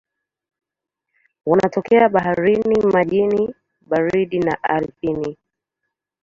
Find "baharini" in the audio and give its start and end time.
2.09-2.79